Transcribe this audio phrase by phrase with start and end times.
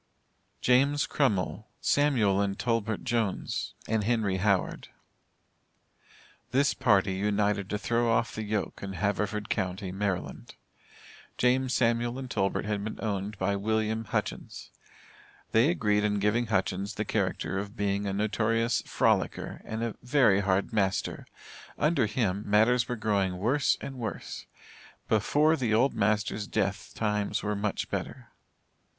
[0.61, 4.87] JAMES CRUMMILL, SAMUAL and TOLBERT JONES and HENRY HOWARD.
[6.49, 10.53] This party united to throw off the yoke in Haverford county, Md.
[11.37, 14.71] James, Samuel and Tolbert had been owned by William Hutchins.
[15.51, 20.39] They agreed in giving Hutchins the character of being a notorious "frolicker," and a "very
[20.39, 21.27] hard master."
[21.77, 24.47] Under him, matters were growing "worse and worse."
[25.07, 28.29] Before the old master's death times were much better.